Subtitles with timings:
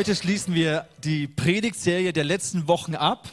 [0.00, 3.28] Heute schließen wir die Predigtserie der letzten Wochen ab,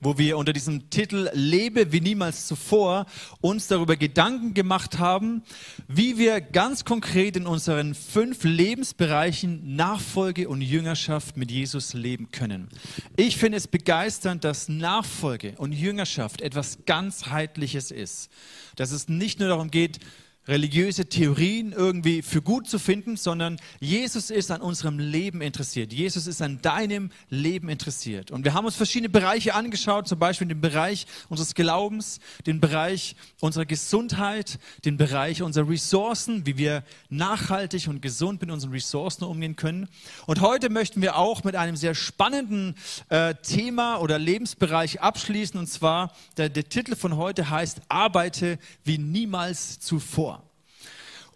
[0.00, 3.06] wo wir unter diesem Titel Lebe wie niemals zuvor
[3.40, 5.44] uns darüber Gedanken gemacht haben,
[5.86, 12.70] wie wir ganz konkret in unseren fünf Lebensbereichen Nachfolge und Jüngerschaft mit Jesus leben können.
[13.16, 18.32] Ich finde es begeisternd, dass Nachfolge und Jüngerschaft etwas ganzheitliches ist.
[18.74, 20.00] Dass es nicht nur darum geht,
[20.46, 25.92] religiöse Theorien irgendwie für gut zu finden, sondern Jesus ist an unserem Leben interessiert.
[25.92, 28.30] Jesus ist an deinem Leben interessiert.
[28.30, 33.16] Und wir haben uns verschiedene Bereiche angeschaut, zum Beispiel den Bereich unseres Glaubens, den Bereich
[33.40, 39.56] unserer Gesundheit, den Bereich unserer Ressourcen, wie wir nachhaltig und gesund mit unseren Ressourcen umgehen
[39.56, 39.88] können.
[40.26, 42.74] Und heute möchten wir auch mit einem sehr spannenden
[43.08, 45.58] äh, Thema oder Lebensbereich abschließen.
[45.58, 50.33] Und zwar, der, der Titel von heute heißt, arbeite wie niemals zuvor.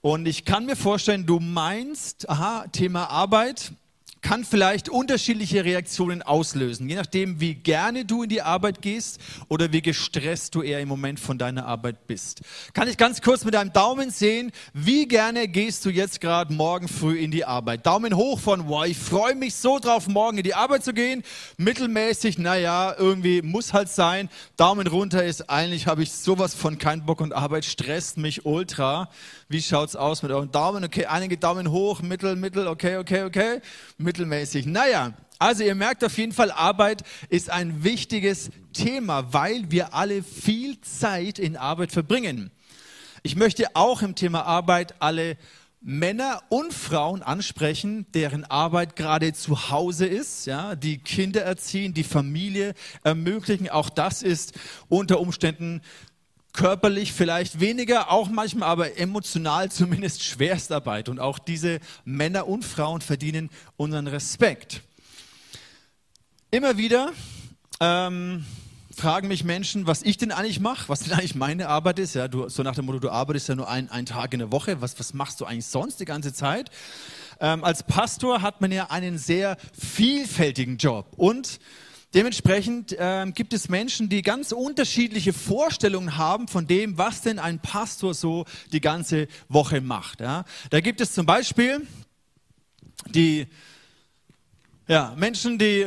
[0.01, 3.73] Und ich kann mir vorstellen, du meinst, aha, Thema Arbeit,
[4.21, 9.73] kann vielleicht unterschiedliche Reaktionen auslösen, je nachdem, wie gerne du in die Arbeit gehst oder
[9.73, 12.41] wie gestresst du eher im Moment von deiner Arbeit bist.
[12.73, 16.89] Kann ich ganz kurz mit deinem Daumen sehen, wie gerne gehst du jetzt gerade morgen
[16.89, 17.87] früh in die Arbeit?
[17.87, 21.23] Daumen hoch von, wow, ich freue mich so drauf, morgen in die Arbeit zu gehen.
[21.57, 24.29] Mittelmäßig, naja, irgendwie muss halt sein.
[24.57, 29.11] Daumen runter ist, eigentlich habe ich sowas von kein Bock und Arbeit stresst mich ultra.
[29.49, 30.85] Wie schaut's aus mit euren Daumen?
[30.85, 33.61] Okay, einige Daumen hoch, mittel, mittel, okay, okay, okay
[34.19, 34.67] mittelmäßig.
[34.67, 40.25] Naja, also ihr merkt auf jeden Fall, Arbeit ist ein wichtiges Thema, weil wir alle
[40.25, 42.51] viel Zeit in Arbeit verbringen.
[43.23, 45.37] Ich möchte auch im Thema Arbeit alle
[45.81, 52.03] Männer und Frauen ansprechen, deren Arbeit gerade zu Hause ist, ja, die Kinder erziehen, die
[52.03, 53.69] Familie ermöglichen.
[53.69, 54.55] Auch das ist
[54.89, 55.81] unter Umständen
[56.53, 61.09] körperlich vielleicht weniger, auch manchmal aber emotional zumindest Schwerstarbeit.
[61.09, 64.83] Und auch diese Männer und Frauen verdienen unseren Respekt.
[66.51, 67.13] Immer wieder
[67.81, 68.45] ähm,
[68.99, 72.15] fragen mich Menschen, was ich denn eigentlich mache, was denn eigentlich meine Arbeit ist.
[72.15, 74.51] Ja, du, so nach dem Motto, du arbeitest ja nur ein, einen Tag in der
[74.51, 74.81] Woche.
[74.81, 76.71] Was, was machst du eigentlich sonst die ganze Zeit?
[77.41, 81.61] Ähm, als Pastor hat man ja einen sehr vielfältigen Job und
[82.15, 87.61] Dementsprechend äh, gibt es Menschen, die ganz unterschiedliche Vorstellungen haben von dem, was denn ein
[87.61, 90.21] Pastor so die ganze Woche macht.
[90.21, 90.45] Ja.
[90.71, 91.87] Da gibt es zum Beispiel
[93.11, 93.47] die
[94.89, 95.85] ja, Menschen, die,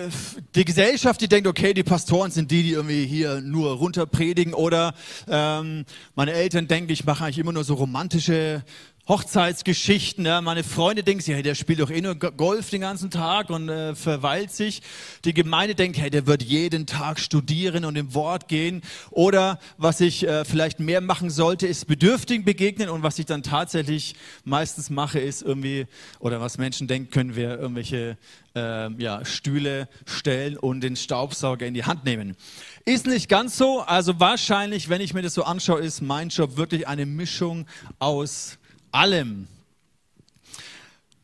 [0.54, 4.54] die Gesellschaft, die denkt, okay, die Pastoren sind die, die irgendwie hier nur runter predigen
[4.54, 4.94] oder
[5.28, 8.64] ähm, meine Eltern denken, ich mache eigentlich immer nur so romantische
[9.12, 10.26] Hochzeitsgeschichten.
[10.26, 10.40] Ja.
[10.40, 13.94] Meine Freunde denken hey, der spielt doch eh nur Golf den ganzen Tag und äh,
[13.94, 14.82] verweilt sich.
[15.26, 18.82] Die Gemeinde denkt, hey, der wird jeden Tag studieren und im Wort gehen.
[19.10, 22.88] Oder was ich äh, vielleicht mehr machen sollte, ist Bedürftigen begegnen.
[22.88, 25.88] Und was ich dann tatsächlich meistens mache, ist irgendwie,
[26.20, 28.18] oder was Menschen denken, können wir irgendwelche
[28.56, 32.38] äh, ja, Stühle stellen und den Staubsauger in die Hand nehmen.
[32.86, 33.82] Ist nicht ganz so.
[33.82, 37.66] Also wahrscheinlich, wenn ich mir das so anschaue, ist mein Job wirklich eine Mischung
[38.00, 38.58] aus
[38.92, 39.48] allem.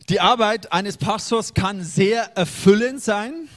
[0.10, 3.50] Die Arbeit eines Pastors kann sehr erfüllend sein,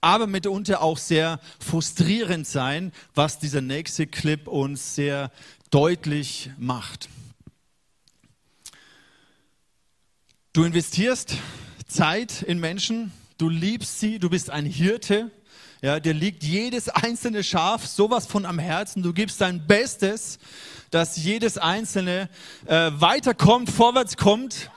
[0.00, 5.32] aber mitunter auch sehr frustrierend sein, was dieser nächste Clip uns sehr
[5.70, 7.08] deutlich macht.
[10.52, 11.34] Du investierst
[11.88, 15.30] Zeit in Menschen, du liebst sie, du bist ein Hirte,
[15.82, 20.38] ja, dir liegt jedes einzelne Schaf sowas von am Herzen, du gibst dein Bestes
[20.96, 22.30] dass jedes Einzelne
[22.64, 24.70] äh, weiterkommt, vorwärts kommt.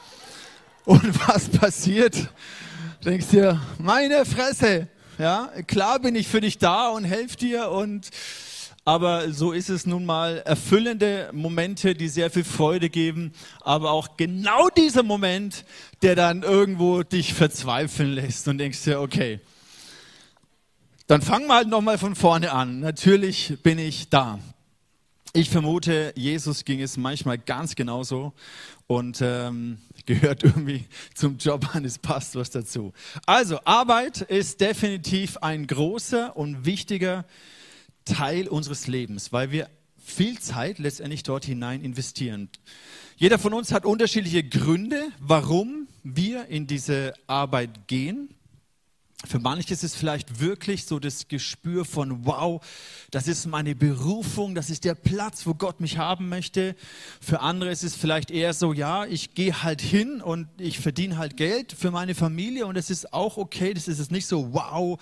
[0.83, 2.13] Und was passiert?
[2.99, 7.69] Du denkst dir, meine Fresse, ja, klar bin ich für dich da und helfe dir
[7.69, 8.09] und
[8.83, 13.31] aber so ist es nun mal erfüllende Momente, die sehr viel Freude geben,
[13.61, 15.63] aber auch genau dieser Moment,
[16.01, 19.39] der dann irgendwo dich verzweifeln lässt und denkst dir, okay,
[21.07, 22.81] dann fangen wir halt nochmal von vorne an.
[22.81, 24.39] Natürlich bin ich da.
[25.33, 28.33] Ich vermute, Jesus ging es manchmal ganz genauso
[28.87, 29.77] und ähm,
[30.07, 32.93] gehört irgendwie zum Job eines Pastors dazu.
[33.27, 37.25] Also Arbeit ist definitiv ein großer und wichtiger
[38.05, 42.49] Teil unseres Lebens, weil wir viel Zeit letztendlich dort hinein investieren.
[43.15, 48.33] Jeder von uns hat unterschiedliche Gründe, warum wir in diese Arbeit gehen.
[49.25, 52.65] Für manche ist es vielleicht wirklich so das Gespür von, wow,
[53.11, 56.73] das ist meine Berufung, das ist der Platz, wo Gott mich haben möchte.
[57.19, 61.17] Für andere ist es vielleicht eher so, ja, ich gehe halt hin und ich verdiene
[61.17, 64.53] halt Geld für meine Familie und es ist auch okay, das ist es nicht so,
[64.53, 64.97] wow,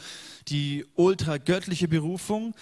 [0.47, 2.55] die ultra göttliche Berufung.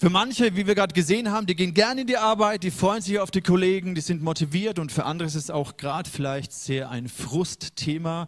[0.00, 3.02] Für manche, wie wir gerade gesehen haben, die gehen gerne in die Arbeit, die freuen
[3.02, 6.54] sich auf die Kollegen, die sind motiviert und für andere ist es auch gerade vielleicht
[6.54, 8.26] sehr ein Frustthema.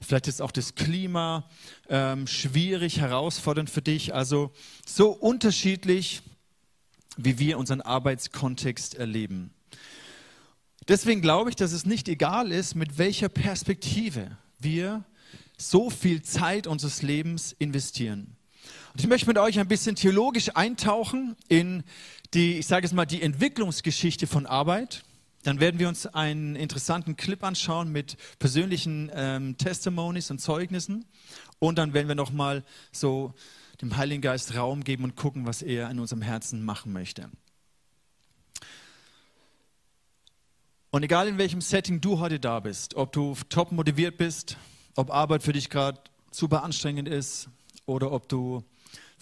[0.00, 1.48] Vielleicht ist auch das Klima
[1.88, 4.12] ähm, schwierig, herausfordernd für dich.
[4.12, 4.50] Also
[4.84, 6.22] so unterschiedlich,
[7.16, 9.54] wie wir unseren Arbeitskontext erleben.
[10.88, 15.04] Deswegen glaube ich, dass es nicht egal ist, mit welcher Perspektive wir
[15.56, 18.36] so viel Zeit unseres Lebens investieren.
[18.94, 21.82] Und ich möchte mit euch ein bisschen theologisch eintauchen in
[22.32, 25.02] die, ich sage es mal, die Entwicklungsgeschichte von Arbeit.
[25.42, 31.06] Dann werden wir uns einen interessanten Clip anschauen mit persönlichen ähm, Testimonies und Zeugnissen.
[31.58, 32.62] Und dann werden wir nochmal
[32.92, 33.34] so
[33.82, 37.30] dem Heiligen Geist Raum geben und gucken, was er in unserem Herzen machen möchte.
[40.92, 44.56] Und egal in welchem Setting du heute da bist, ob du top motiviert bist,
[44.94, 46.00] ob Arbeit für dich gerade
[46.30, 47.48] super anstrengend ist
[47.86, 48.62] oder ob du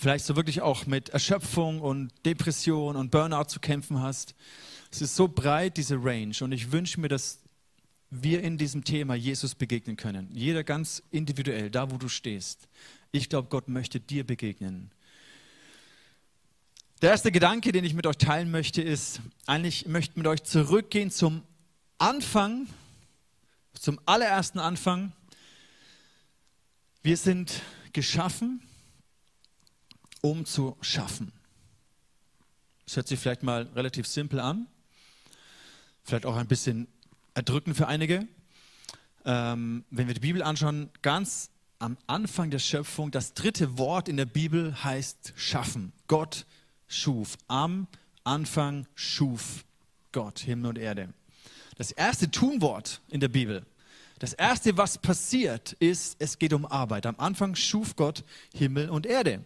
[0.03, 4.35] vielleicht so wirklich auch mit Erschöpfung und Depression und Burnout zu kämpfen hast.
[4.91, 6.35] Es ist so breit, diese Range.
[6.41, 7.39] Und ich wünsche mir, dass
[8.11, 10.29] wir in diesem Thema Jesus begegnen können.
[10.33, 12.67] Jeder ganz individuell, da wo du stehst.
[13.13, 14.91] Ich glaube, Gott möchte dir begegnen.
[17.01, 21.13] Der erste Gedanke, den ich mit euch teilen möchte, ist, eigentlich möchte mit euch zurückgehen
[21.13, 21.45] zum
[21.99, 22.67] Anfang,
[23.79, 25.13] zum allerersten Anfang.
[27.05, 27.63] Wir sind
[27.93, 28.63] geschaffen
[30.23, 31.33] um zu schaffen.
[32.87, 34.67] Das hört sich vielleicht mal relativ simpel an,
[36.05, 36.89] vielleicht auch ein bisschen
[37.35, 38.27] erdrückend für einige.
[39.25, 44.17] Ähm, wenn wir die Bibel anschauen, ganz am Anfang der Schöpfung, das dritte Wort in
[44.17, 45.93] der Bibel heißt schaffen.
[46.07, 46.47] Gott
[46.89, 47.37] schuf.
[47.49, 47.89] Am
[48.25, 49.65] Anfang schuf
[50.13, 51.13] Gott Himmel und Erde.
[51.77, 53.65] Das erste Tunwort in der Bibel,
[54.19, 57.07] das erste, was passiert, ist, es geht um Arbeit.
[57.07, 58.23] Am Anfang schuf Gott
[58.55, 59.45] Himmel und Erde.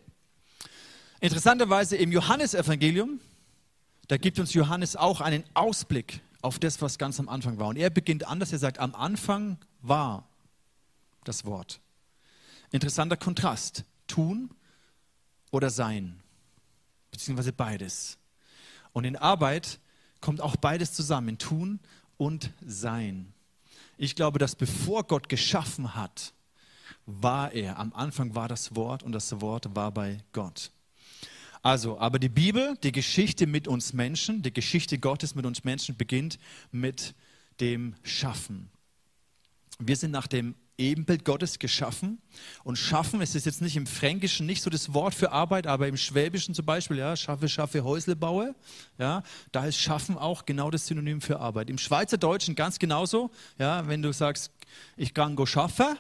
[1.21, 3.21] Interessanterweise im Johannesevangelium,
[4.09, 7.69] da gibt uns Johannes auch einen Ausblick auf das, was ganz am Anfang war.
[7.69, 10.29] Und er beginnt anders, er sagt, am Anfang war
[11.25, 11.81] das Wort.
[12.71, 14.51] Interessanter Kontrast, tun
[15.51, 16.21] oder sein,
[17.11, 18.19] beziehungsweise beides.
[18.93, 19.81] Und in Arbeit
[20.21, 21.81] kommt auch beides zusammen, tun
[22.17, 23.33] und sein.
[23.97, 26.35] Ich glaube, dass bevor Gott geschaffen hat,
[27.07, 27.79] war er.
[27.79, 30.71] Am Anfang war das Wort und das Wort war bei Gott.
[31.67, 35.97] Also, aber die Bibel, die Geschichte mit uns Menschen, die Geschichte Gottes mit uns Menschen
[35.97, 36.39] beginnt
[36.71, 37.13] mit
[37.59, 38.71] dem Schaffen.
[39.81, 42.23] Wir sind nach dem Ebenbild Gottes geschaffen.
[42.63, 45.89] Und schaffen, es ist jetzt nicht im Fränkischen nicht so das Wort für Arbeit, aber
[45.89, 48.55] im Schwäbischen zum Beispiel, ja, schaffe, schaffe, Häusle baue,
[48.97, 51.69] ja, da ist schaffen auch genau das Synonym für Arbeit.
[51.69, 54.53] Im Schweizerdeutschen ganz genauso, ja, wenn du sagst,
[54.97, 55.97] ich kann go schaffen,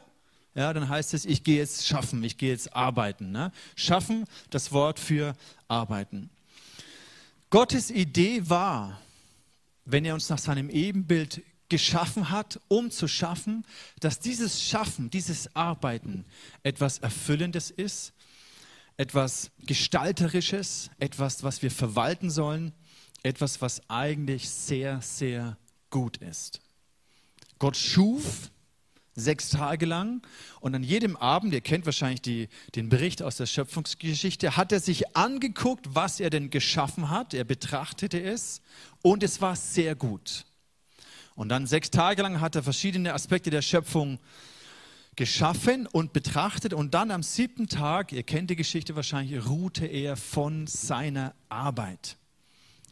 [0.57, 3.31] ja, dann heißt es, ich gehe jetzt schaffen, ich gehe jetzt arbeiten.
[3.31, 3.53] Ne?
[3.77, 5.37] Schaffen, das Wort für
[5.69, 6.31] arbeiten.
[7.51, 8.99] Gottes Idee war,
[9.85, 13.67] wenn er uns nach seinem Ebenbild geschaffen hat, um zu schaffen,
[14.01, 16.25] dass dieses Schaffen, dieses Arbeiten
[16.63, 18.15] etwas Erfüllendes ist,
[18.97, 22.73] etwas Gestalterisches, etwas, was wir verwalten sollen,
[23.23, 25.59] etwas, was eigentlich sehr, sehr
[25.91, 26.61] gut ist.
[27.59, 28.51] Gott schuf
[29.17, 30.25] sechs Tage lang.
[30.61, 34.81] Und an jedem Abend, ihr kennt wahrscheinlich die, den Bericht aus der Schöpfungsgeschichte, hat er
[34.81, 37.35] sich angeguckt, was er denn geschaffen hat.
[37.35, 38.61] Er betrachtete es
[39.03, 40.45] und es war sehr gut.
[41.35, 44.19] Und dann sechs Tage lang hat er verschiedene Aspekte der Schöpfung
[45.17, 46.73] geschaffen und betrachtet.
[46.73, 52.17] Und dann am siebten Tag, ihr kennt die Geschichte wahrscheinlich, ruhte er von seiner Arbeit.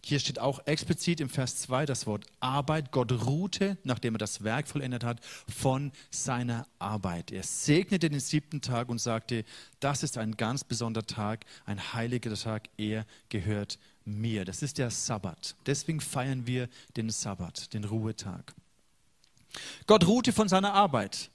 [0.05, 2.93] Hier steht auch explizit im Vers 2 das Wort Arbeit.
[2.93, 7.33] Gott ruhte, nachdem er das Werk vollendet hat, von seiner Arbeit.
[7.33, 9.45] Er segnete den siebten Tag und sagte,
[9.81, 14.45] das ist ein ganz besonderer Tag, ein heiliger Tag, er gehört mir.
[14.45, 15.57] Das ist der Sabbat.
[15.65, 18.55] Deswegen feiern wir den Sabbat, den Ruhetag.
[19.87, 21.31] Gott ruhte von seiner Arbeit.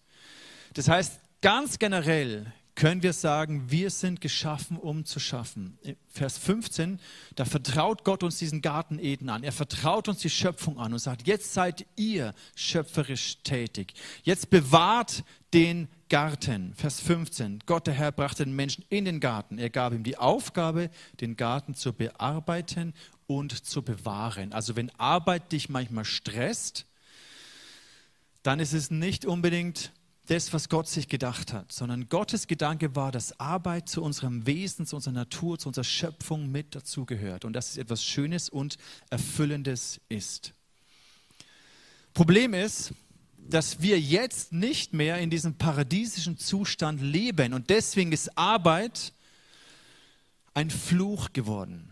[0.74, 5.78] Das heißt, ganz generell können wir sagen, wir sind geschaffen, um zu schaffen.
[6.08, 7.02] Vers 15,
[7.36, 9.44] da vertraut Gott uns diesen Garten Eden an.
[9.44, 13.96] Er vertraut uns die Schöpfung an und sagt, jetzt seid ihr schöpferisch tätig.
[14.24, 16.74] Jetzt bewahrt den Garten.
[16.74, 19.58] Vers 15, Gott der Herr brachte den Menschen in den Garten.
[19.58, 22.94] Er gab ihm die Aufgabe, den Garten zu bearbeiten
[23.28, 24.54] und zu bewahren.
[24.54, 26.86] Also wenn Arbeit dich manchmal stresst,
[28.42, 29.92] dann ist es nicht unbedingt
[30.30, 34.86] das, was Gott sich gedacht hat, sondern Gottes Gedanke war, dass Arbeit zu unserem Wesen,
[34.86, 38.78] zu unserer Natur, zu unserer Schöpfung mit dazugehört und dass es etwas Schönes und
[39.10, 40.54] Erfüllendes ist.
[42.14, 42.94] Problem ist,
[43.38, 49.14] dass wir jetzt nicht mehr in diesem paradiesischen Zustand leben und deswegen ist Arbeit
[50.54, 51.92] ein Fluch geworden.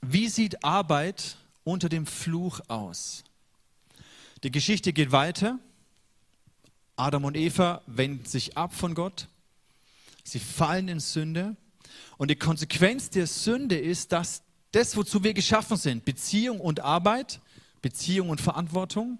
[0.00, 3.24] Wie sieht Arbeit unter dem Fluch aus?
[4.42, 5.58] Die Geschichte geht weiter.
[6.96, 9.28] Adam und Eva wenden sich ab von Gott.
[10.24, 11.56] Sie fallen in Sünde.
[12.16, 17.40] Und die Konsequenz der Sünde ist, dass das, wozu wir geschaffen sind, Beziehung und Arbeit,
[17.82, 19.18] Beziehung und Verantwortung,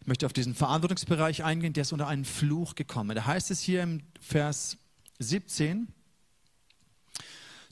[0.00, 3.14] ich möchte auf diesen Verantwortungsbereich eingehen, der ist unter einen Fluch gekommen.
[3.14, 4.78] Da heißt es hier im Vers
[5.18, 5.88] 17,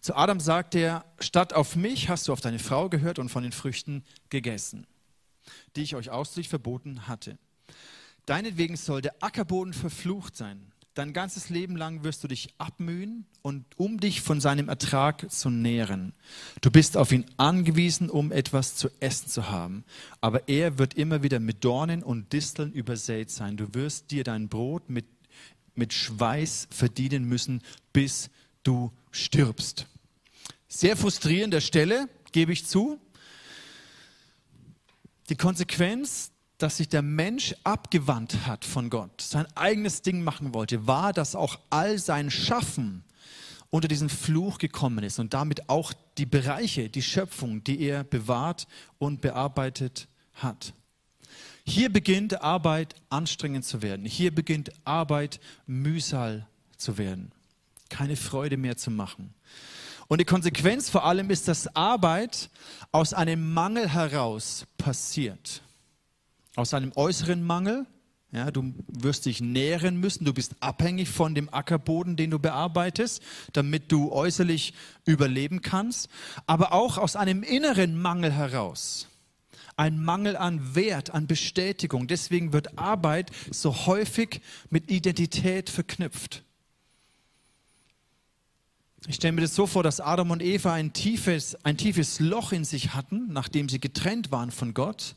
[0.03, 3.43] zu Adam sagt er, statt auf mich hast du auf deine Frau gehört und von
[3.43, 4.87] den Früchten gegessen,
[5.75, 7.39] die ich euch ausdrücklich verboten hatte.
[8.29, 10.71] Deinetwegen soll der Ackerboden verflucht sein.
[10.93, 15.49] Dein ganzes Leben lang wirst du dich abmühen und um dich von seinem Ertrag zu
[15.49, 16.13] nähren.
[16.61, 19.83] Du bist auf ihn angewiesen, um etwas zu essen zu haben.
[20.21, 23.57] Aber er wird immer wieder mit Dornen und Disteln übersät sein.
[23.57, 25.07] Du wirst dir dein Brot mit,
[25.75, 27.63] mit Schweiß verdienen müssen,
[27.95, 28.29] bis
[28.63, 29.87] du stirbst.
[30.69, 33.01] Sehr frustrierende Stelle, gebe ich zu.
[35.31, 40.87] Die Konsequenz dass sich der Mensch abgewandt hat von Gott, sein eigenes Ding machen wollte,
[40.87, 43.05] war, dass auch all sein Schaffen
[43.71, 48.67] unter diesen Fluch gekommen ist und damit auch die Bereiche, die Schöpfung, die er bewahrt
[48.99, 50.75] und bearbeitet hat.
[51.65, 54.07] Hier beginnt Arbeit anstrengend zu werden.
[54.07, 56.47] Hier beginnt Arbeit Mühsal
[56.77, 57.31] zu werden.
[57.91, 59.35] Keine Freude mehr zu machen.
[60.09, 62.49] Und die Konsequenz vor allem ist, dass Arbeit
[62.91, 65.63] aus einem Mangel heraus passiert
[66.59, 67.87] aus einem äußeren Mangel.
[68.31, 73.23] Ja, du wirst dich nähren müssen, du bist abhängig von dem Ackerboden, den du bearbeitest,
[73.55, 74.75] damit du äußerlich
[75.07, 76.11] überleben kannst,
[76.47, 79.09] aber auch aus einem inneren Mangel heraus.
[79.77, 82.09] Ein Mangel an Wert, an Bestätigung.
[82.09, 86.43] Deswegen wird Arbeit so häufig mit Identität verknüpft.
[89.07, 92.53] Ich stelle mir das so vor, dass Adam und Eva ein tiefes, ein tiefes Loch
[92.53, 95.15] in sich hatten, nachdem sie getrennt waren von Gott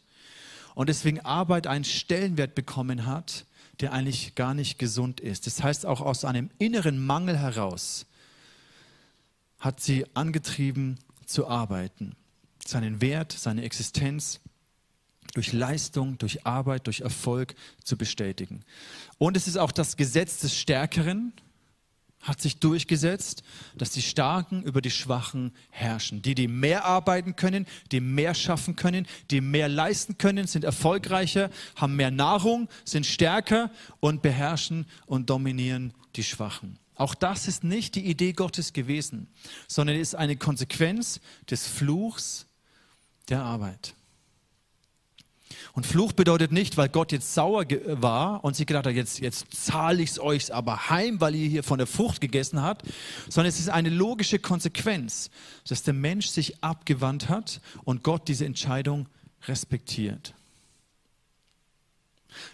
[0.75, 3.45] und deswegen Arbeit einen Stellenwert bekommen hat,
[3.79, 5.47] der eigentlich gar nicht gesund ist.
[5.47, 8.05] Das heißt, auch aus einem inneren Mangel heraus
[9.59, 12.15] hat sie angetrieben zu arbeiten,
[12.65, 14.39] seinen Wert, seine Existenz
[15.33, 18.63] durch Leistung, durch Arbeit, durch Erfolg zu bestätigen.
[19.17, 21.33] Und es ist auch das Gesetz des Stärkeren,
[22.21, 23.43] hat sich durchgesetzt,
[23.75, 26.21] dass die Starken über die Schwachen herrschen.
[26.21, 31.49] Die, die mehr arbeiten können, die mehr schaffen können, die mehr leisten können, sind erfolgreicher,
[31.75, 36.77] haben mehr Nahrung, sind stärker und beherrschen und dominieren die Schwachen.
[36.95, 39.27] Auch das ist nicht die Idee Gottes gewesen,
[39.67, 42.45] sondern ist eine Konsequenz des Fluchs
[43.29, 43.95] der Arbeit.
[45.73, 49.45] Und Fluch bedeutet nicht, weil Gott jetzt sauer war und sie gedacht hat, jetzt, jetzt
[49.53, 52.85] zahle ich es euch aber heim, weil ihr hier von der Frucht gegessen habt,
[53.29, 55.29] sondern es ist eine logische Konsequenz,
[55.67, 59.07] dass der Mensch sich abgewandt hat und Gott diese Entscheidung
[59.47, 60.33] respektiert.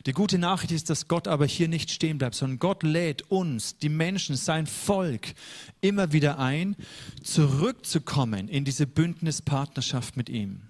[0.06, 3.78] Die gute Nachricht ist, dass Gott aber hier nicht stehen bleibt, sondern Gott lädt uns,
[3.78, 5.34] die Menschen, sein Volk,
[5.82, 6.76] immer wieder ein,
[7.24, 10.62] zurückzukommen in diese Bündnispartnerschaft mit ihm.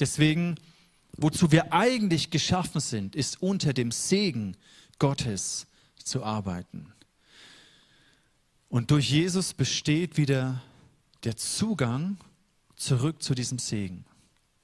[0.00, 0.56] Deswegen,
[1.16, 4.56] wozu wir eigentlich geschaffen sind, ist unter dem Segen
[4.98, 5.66] Gottes
[6.02, 6.92] zu arbeiten.
[8.68, 10.62] Und durch Jesus besteht wieder
[11.24, 12.18] der Zugang
[12.76, 14.04] zurück zu diesem Segen.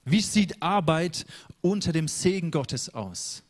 [0.05, 1.27] Wie sieht Arbeit
[1.61, 3.43] unter dem Segen Gottes aus?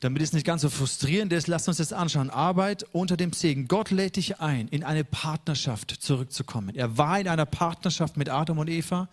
[0.00, 2.28] Damit es nicht ganz so frustrierend ist, lasst uns das anschauen.
[2.28, 3.68] Arbeit unter dem Segen.
[3.68, 6.74] Gott lädt dich ein, in eine Partnerschaft zurückzukommen.
[6.74, 9.08] Er war in einer Partnerschaft mit Adam und Eva.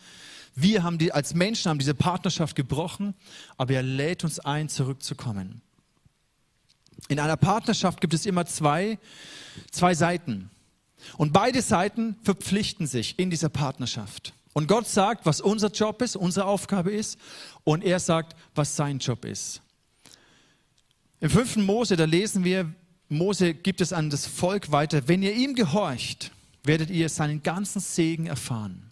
[0.55, 3.13] Wir haben die, als Menschen haben diese Partnerschaft gebrochen,
[3.57, 5.61] aber er lädt uns ein, zurückzukommen.
[7.07, 8.99] In einer Partnerschaft gibt es immer zwei,
[9.71, 10.49] zwei Seiten.
[11.17, 14.33] Und beide Seiten verpflichten sich in dieser Partnerschaft.
[14.53, 17.17] Und Gott sagt, was unser Job ist, unsere Aufgabe ist,
[17.63, 19.61] und er sagt, was sein Job ist.
[21.21, 22.71] Im fünften Mose, da lesen wir,
[23.07, 26.31] Mose gibt es an das Volk weiter, wenn ihr ihm gehorcht,
[26.63, 28.90] werdet ihr seinen ganzen Segen erfahren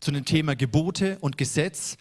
[0.00, 1.96] zu dem Thema Gebote und Gesetz.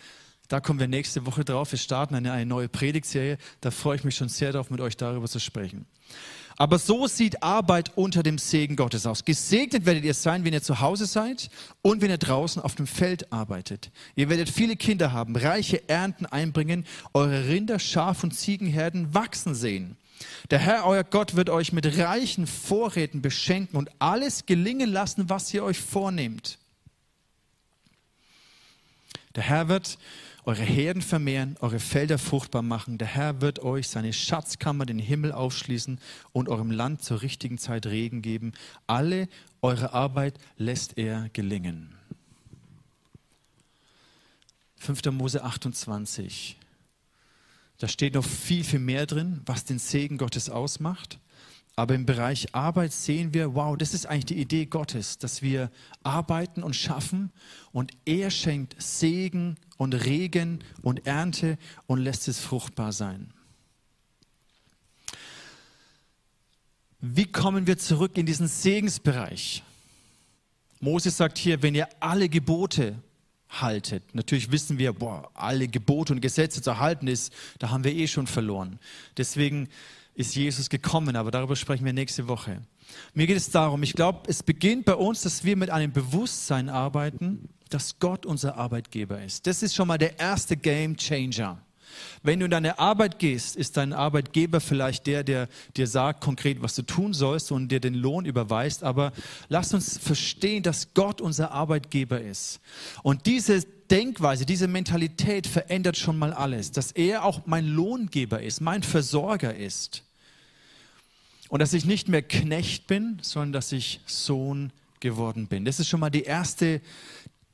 [0.48, 1.72] Da kommen wir nächste Woche drauf.
[1.72, 3.38] Wir starten eine, eine neue Predigtserie.
[3.62, 5.86] Da freue ich mich schon sehr darauf, mit euch darüber zu sprechen.
[6.60, 9.26] Aber so sieht Arbeit unter dem Segen Gottes aus.
[9.26, 11.50] Gesegnet werdet ihr sein, wenn ihr zu Hause seid
[11.84, 13.92] und wenn ihr draußen auf dem Feld arbeitet.
[14.16, 19.98] Ihr werdet viele Kinder haben, reiche Ernten einbringen, eure Rinder, Schaf und Ziegenherden wachsen sehen.
[20.50, 25.54] Der Herr, euer Gott, wird euch mit reichen Vorräten beschenken und alles gelingen lassen, was
[25.54, 26.58] ihr euch vornehmt.
[29.38, 30.00] Der Herr wird
[30.46, 32.98] eure Herden vermehren, eure Felder fruchtbar machen.
[32.98, 36.00] Der Herr wird euch seine Schatzkammer, den Himmel aufschließen
[36.32, 38.54] und eurem Land zur richtigen Zeit Regen geben.
[38.88, 39.30] Alle
[39.62, 41.94] eure Arbeit lässt er gelingen.
[44.78, 45.06] 5.
[45.12, 46.58] Mose 28.
[47.78, 51.20] Da steht noch viel, viel mehr drin, was den Segen Gottes ausmacht.
[51.78, 55.70] Aber im Bereich Arbeit sehen wir, wow, das ist eigentlich die Idee Gottes, dass wir
[56.02, 57.32] arbeiten und schaffen
[57.72, 63.32] und er schenkt Segen und Regen und Ernte und lässt es fruchtbar sein.
[67.00, 69.62] Wie kommen wir zurück in diesen Segensbereich?
[70.80, 72.96] Moses sagt hier, wenn ihr alle Gebote
[73.50, 74.16] haltet.
[74.16, 78.08] Natürlich wissen wir, boah, alle Gebote und Gesetze zu halten ist, da haben wir eh
[78.08, 78.80] schon verloren.
[79.16, 79.70] Deswegen
[80.18, 82.62] ist Jesus gekommen, aber darüber sprechen wir nächste Woche.
[83.14, 86.70] Mir geht es darum, ich glaube, es beginnt bei uns, dass wir mit einem Bewusstsein
[86.70, 89.46] arbeiten, dass Gott unser Arbeitgeber ist.
[89.46, 91.62] Das ist schon mal der erste Game Changer.
[92.24, 96.62] Wenn du in deine Arbeit gehst, ist dein Arbeitgeber vielleicht der, der dir sagt konkret,
[96.64, 98.84] was du tun sollst und dir den Lohn überweist.
[98.84, 99.14] Aber
[99.50, 102.60] lass uns verstehen, dass Gott unser Arbeitgeber ist.
[103.04, 106.72] Und diese Denkweise, diese Mentalität verändert schon mal alles.
[106.72, 110.04] Dass er auch mein Lohngeber ist, mein Versorger ist.
[111.50, 115.66] Und dass ich nicht mehr Knecht bin, sondern dass ich Sohn geworden bin.
[115.66, 116.82] Das ist schon mal die erste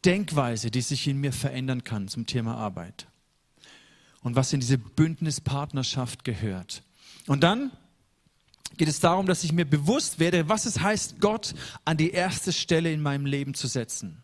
[0.06, 3.08] Denkweise, die sich in mir verändern kann zum Thema Arbeit.
[4.22, 6.84] Und was in diese Bündnispartnerschaft gehört.
[7.28, 7.72] Und dann
[8.78, 11.54] geht es darum, dass ich mir bewusst werde, was es heißt, Gott
[11.86, 14.24] an die erste Stelle in meinem Leben zu setzen.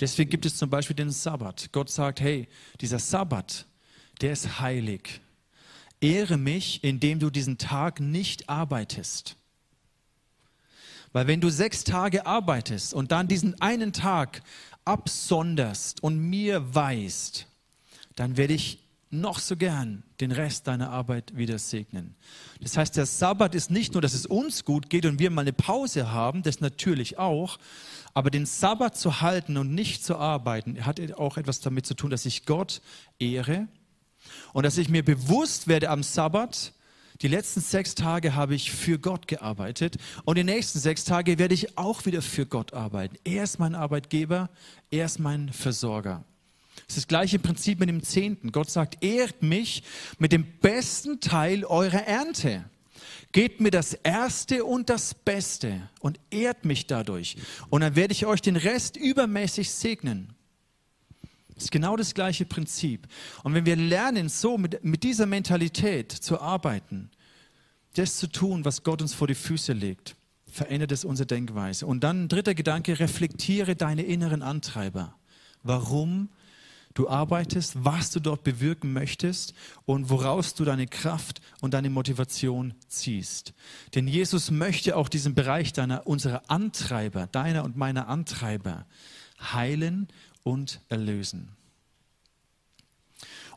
[0.00, 1.70] Deswegen gibt es zum Beispiel den Sabbat.
[1.72, 2.48] Gott sagt, hey,
[2.80, 3.66] dieser Sabbat,
[4.20, 5.20] der ist heilig.
[6.00, 9.36] Ehre mich, indem du diesen Tag nicht arbeitest.
[11.12, 14.42] Weil wenn du sechs Tage arbeitest und dann diesen einen Tag
[14.84, 17.46] absonderst und mir weißt,
[18.14, 18.78] dann werde ich
[19.10, 22.14] noch so gern den Rest deiner Arbeit wieder segnen.
[22.60, 25.42] Das heißt, der Sabbat ist nicht nur, dass es uns gut geht und wir mal
[25.42, 27.58] eine Pause haben, das natürlich auch,
[28.12, 32.10] aber den Sabbat zu halten und nicht zu arbeiten, hat auch etwas damit zu tun,
[32.10, 32.82] dass ich Gott
[33.18, 33.66] ehre
[34.52, 36.72] und dass ich mir bewusst werde am Sabbat,
[37.20, 41.54] die letzten sechs Tage habe ich für Gott gearbeitet und die nächsten sechs Tage werde
[41.54, 43.16] ich auch wieder für Gott arbeiten.
[43.24, 44.50] Er ist mein Arbeitgeber,
[44.90, 46.24] er ist mein Versorger.
[46.86, 48.52] Das ist das gleiche Prinzip mit dem Zehnten.
[48.52, 49.82] Gott sagt, ehrt mich
[50.18, 52.64] mit dem besten Teil eurer Ernte.
[53.32, 57.36] Gebt mir das Erste und das Beste und ehrt mich dadurch.
[57.68, 60.34] Und dann werde ich euch den Rest übermäßig segnen.
[61.58, 63.08] Das ist genau das gleiche Prinzip.
[63.42, 67.10] Und wenn wir lernen, so mit, mit dieser Mentalität zu arbeiten,
[67.94, 70.14] das zu tun, was Gott uns vor die Füße legt,
[70.46, 71.84] verändert es unsere Denkweise.
[71.84, 75.16] Und dann ein dritter Gedanke, reflektiere deine inneren Antreiber.
[75.64, 76.28] Warum
[76.94, 79.52] du arbeitest, was du dort bewirken möchtest
[79.84, 83.52] und woraus du deine Kraft und deine Motivation ziehst.
[83.96, 88.86] Denn Jesus möchte auch diesen Bereich deiner, unserer Antreiber, deiner und meiner Antreiber
[89.40, 90.08] heilen
[90.48, 91.50] und erlösen.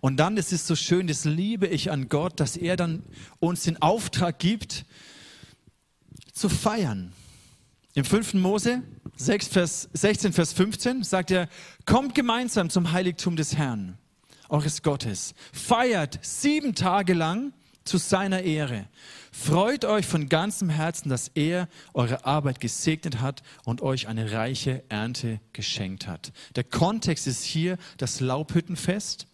[0.01, 3.03] Und dann, das ist so schön, das liebe ich an Gott, dass er dann
[3.39, 4.83] uns den Auftrag gibt,
[6.33, 7.13] zu feiern.
[7.93, 8.33] Im 5.
[8.33, 8.83] Mose
[9.15, 11.47] 6, Vers, 16, Vers 15 sagt er,
[11.85, 13.97] kommt gemeinsam zum Heiligtum des Herrn,
[14.49, 15.33] eures Gottes.
[15.53, 18.87] Feiert sieben Tage lang zu seiner Ehre.
[19.31, 24.83] Freut euch von ganzem Herzen, dass er eure Arbeit gesegnet hat und euch eine reiche
[24.89, 26.31] Ernte geschenkt hat.
[26.55, 29.27] Der Kontext ist hier das Laubhüttenfest.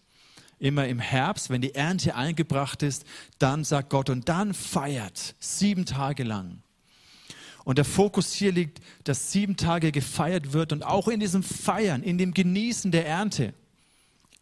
[0.60, 3.04] Immer im Herbst, wenn die Ernte eingebracht ist,
[3.38, 6.62] dann sagt Gott und dann feiert sieben Tage lang.
[7.64, 12.02] Und der Fokus hier liegt, dass sieben Tage gefeiert wird und auch in diesem Feiern,
[12.02, 13.52] in dem Genießen der Ernte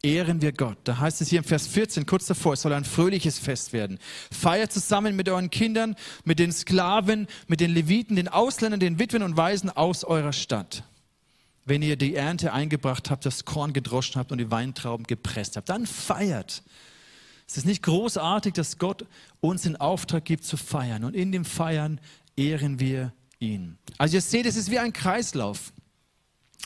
[0.02, 0.78] ehren wir Gott.
[0.84, 3.98] Da heißt es hier im Vers 14, kurz davor, es soll ein fröhliches Fest werden.
[4.30, 9.22] Feiert zusammen mit euren Kindern, mit den Sklaven, mit den Leviten, den Ausländern, den Witwen
[9.22, 10.84] und Waisen aus eurer Stadt.
[11.64, 15.68] Wenn ihr die Ernte eingebracht habt, das Korn gedroschen habt und die Weintrauben gepresst habt,
[15.68, 16.62] dann feiert.
[17.48, 19.06] Es ist nicht großartig, dass Gott
[19.40, 21.04] uns den Auftrag gibt zu feiern.
[21.04, 22.00] Und in dem Feiern
[22.36, 23.78] ehren wir ihn.
[23.98, 25.72] Also ihr seht, es ist wie ein Kreislauf.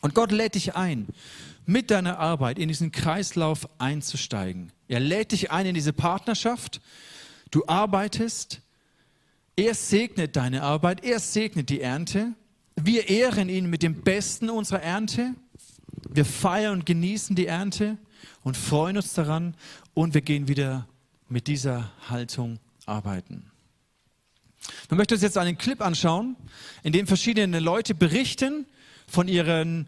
[0.02, 1.06] Und Gott lädt dich ein
[1.70, 4.72] mit deiner Arbeit in diesen Kreislauf einzusteigen.
[4.88, 6.80] Er lädt dich ein in diese Partnerschaft.
[7.52, 8.60] Du arbeitest.
[9.54, 11.04] Er segnet deine Arbeit.
[11.04, 12.32] Er segnet die Ernte.
[12.74, 15.34] Wir ehren ihn mit dem Besten unserer Ernte.
[16.08, 17.98] Wir feiern und genießen die Ernte
[18.42, 19.54] und freuen uns daran.
[19.94, 20.88] Und wir gehen wieder
[21.28, 23.48] mit dieser Haltung arbeiten.
[24.88, 26.34] Wir möchten uns jetzt einen Clip anschauen,
[26.82, 28.66] in dem verschiedene Leute berichten
[29.06, 29.86] von ihren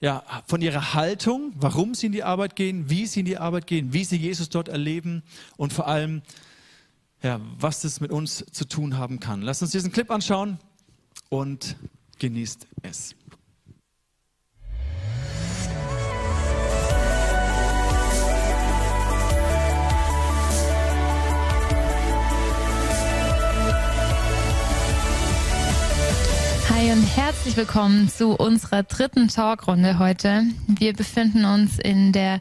[0.00, 3.66] ja, von ihrer Haltung, warum sie in die Arbeit gehen, wie sie in die Arbeit
[3.66, 5.22] gehen, wie sie Jesus dort erleben
[5.56, 6.22] und vor allem,
[7.22, 9.42] ja, was das mit uns zu tun haben kann.
[9.42, 10.58] Lasst uns diesen Clip anschauen
[11.28, 11.76] und
[12.18, 13.15] genießt es.
[26.76, 30.42] Hi und herzlich willkommen zu unserer dritten Talkrunde heute.
[30.66, 32.38] Wir befinden uns in der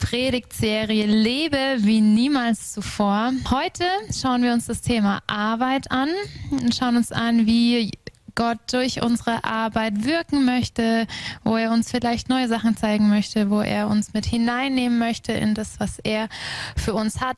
[0.00, 3.30] Predigtserie Lebe wie niemals zuvor.
[3.48, 6.08] Heute schauen wir uns das Thema Arbeit an
[6.50, 7.92] und schauen uns an, wie
[8.34, 11.06] Gott durch unsere Arbeit wirken möchte,
[11.44, 15.54] wo er uns vielleicht neue Sachen zeigen möchte, wo er uns mit hineinnehmen möchte in
[15.54, 16.28] das, was er
[16.76, 17.36] für uns hat.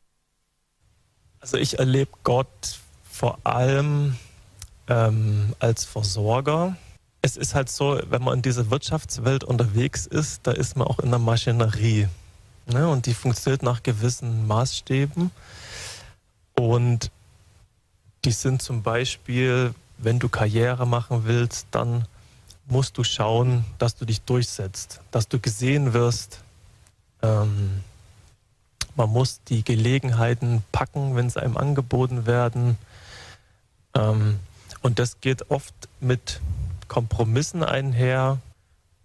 [1.39, 4.15] Also ich erlebe Gott vor allem
[4.87, 6.75] ähm, als Versorger.
[7.21, 10.99] Es ist halt so, wenn man in dieser Wirtschaftswelt unterwegs ist, da ist man auch
[10.99, 12.07] in der Maschinerie.
[12.65, 12.87] Ne?
[12.87, 15.31] Und die funktioniert nach gewissen Maßstäben.
[16.55, 17.11] Und
[18.25, 22.05] die sind zum Beispiel, wenn du Karriere machen willst, dann
[22.67, 26.39] musst du schauen, dass du dich durchsetzt, dass du gesehen wirst.
[27.21, 27.81] Ähm,
[28.95, 32.77] man muss die Gelegenheiten packen, wenn sie einem angeboten werden.
[33.95, 34.39] Ähm,
[34.83, 36.39] und das geht oft mit
[36.87, 38.37] Kompromissen einher.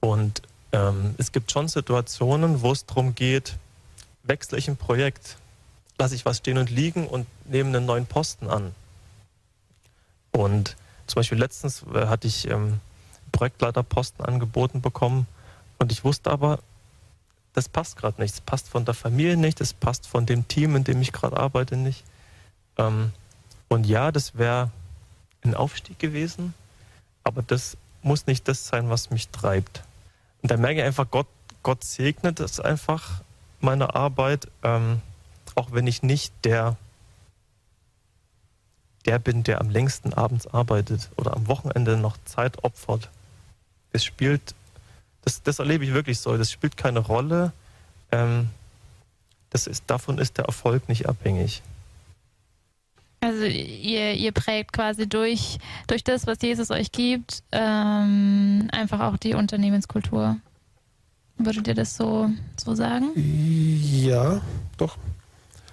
[0.01, 3.57] Und ähm, es gibt schon Situationen, wo es darum geht,
[4.25, 5.39] wechsle ich ein Projekt,
[5.97, 8.75] lasse ich was stehen und liegen und nehme einen neuen Posten an.
[10.33, 12.81] Und zum Beispiel letztens äh, hatte ich ähm,
[13.33, 15.27] Projektleiterposten angeboten bekommen
[15.79, 16.59] und ich wusste aber,
[17.55, 18.35] das passt gerade nicht.
[18.35, 21.37] Es passt von der Familie nicht, es passt von dem Team, in dem ich gerade
[21.37, 22.05] arbeite, nicht.
[22.77, 23.13] Ähm,
[23.69, 24.71] und ja, das wäre
[25.43, 26.55] ein Aufstieg gewesen,
[27.25, 29.83] aber das muss nicht das sein, was mich treibt.
[30.43, 31.27] Und da merke ich einfach, Gott,
[31.63, 33.23] Gott segnet es einfach,
[33.61, 35.01] meine Arbeit, ähm,
[35.55, 36.77] auch wenn ich nicht der,
[39.05, 43.11] der bin, der am längsten abends arbeitet oder am Wochenende noch Zeit opfert.
[43.93, 44.55] Es spielt,
[45.23, 47.53] das, das erlebe ich wirklich so, das spielt keine Rolle.
[48.13, 48.51] Ähm,
[49.51, 51.63] das ist, davon ist der Erfolg nicht abhängig.
[53.21, 59.17] Also ihr, ihr prägt quasi durch, durch das, was Jesus euch gibt, ähm, einfach auch
[59.17, 60.37] die Unternehmenskultur.
[61.37, 63.11] Würdet ihr das so, so sagen?
[63.15, 64.41] Ja,
[64.77, 64.97] doch.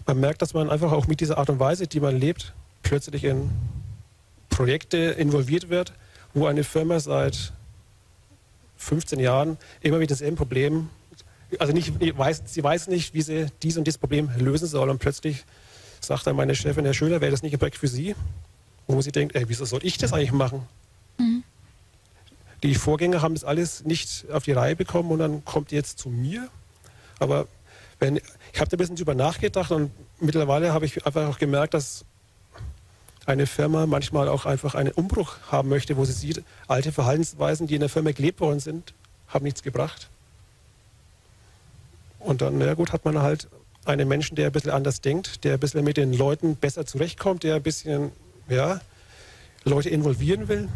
[0.08, 2.54] Man merkt, dass man einfach auch mit dieser Art und Weise, die man lebt,
[2.84, 3.50] plötzlich in
[4.50, 5.94] Projekte involviert wird,
[6.34, 7.52] wo eine Firma seit
[8.78, 10.90] 15 Jahren immer mit demselben Problem,
[11.60, 15.00] also nicht, weiß, sie weiß nicht, wie sie dies und dieses Problem lösen soll und
[15.00, 15.46] plötzlich
[16.08, 18.16] sagt dann meine Chefin, Herr Schöler, wäre das nicht ein Projekt für Sie?
[18.88, 20.62] Wo sie denkt, ey, wieso soll ich das eigentlich machen?
[21.18, 21.44] Mhm.
[22.64, 26.10] Die Vorgänger haben das alles nicht auf die Reihe bekommen und dann kommt jetzt zu
[26.10, 26.48] mir.
[27.20, 27.48] Aber
[28.00, 31.74] wenn, ich habe da ein bisschen drüber nachgedacht und mittlerweile habe ich einfach auch gemerkt,
[31.74, 32.06] dass
[33.26, 37.76] eine Firma manchmal auch einfach einen Umbruch haben möchte, wo sie sieht, alte Verhaltensweisen, die
[37.76, 38.94] in der Firma gelebt worden sind,
[39.28, 40.10] haben nichts gebracht.
[42.20, 43.48] Und dann, na gut, hat man halt
[43.86, 47.44] einen Menschen, der ein bisschen anders denkt, der ein bisschen mit den Leuten besser zurechtkommt,
[47.44, 48.12] der ein bisschen,
[48.50, 48.82] ja,
[49.64, 50.68] Leute involvieren will.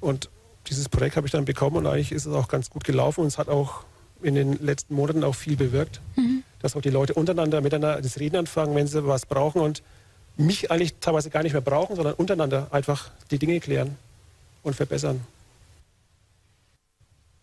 [0.00, 0.28] Und
[0.68, 3.26] dieses Projekt habe ich dann bekommen und eigentlich ist es auch ganz gut gelaufen und
[3.26, 3.84] es hat auch
[4.22, 6.42] in den letzten Monaten auch viel bewirkt, mhm.
[6.60, 9.82] dass auch die Leute untereinander miteinander das Reden anfangen, wenn sie was brauchen und
[10.36, 13.96] mich eigentlich teilweise gar nicht mehr brauchen, sondern untereinander einfach die Dinge klären
[14.62, 15.20] und verbessern.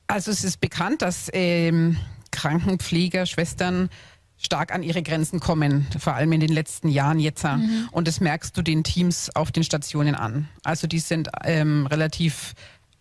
[0.08, 1.98] Also es ist bekannt, dass ähm,
[2.32, 3.90] Krankenpfleger, Schwestern
[4.38, 7.44] stark an ihre Grenzen kommen, vor allem in den letzten Jahren jetzt.
[7.44, 7.90] Mhm.
[7.92, 10.48] Und das merkst du den Teams auf den Stationen an.
[10.64, 12.54] Also die sind ähm, relativ